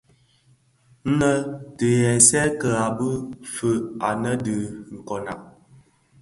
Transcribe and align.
Nnë 1.09 1.29
ti 1.77 1.89
ghèsèè 2.01 2.43
ki 2.59 2.69
ghabi 2.77 3.09
fœug 3.53 3.81
annë 4.09 4.31
dhi 4.43 4.57
nkonag. 4.95 5.41